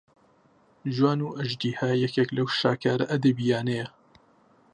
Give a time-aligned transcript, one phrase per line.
[0.95, 3.87] جوان و ئەژدیها یەکێک لەو شاکارە ئەدەبیانەیە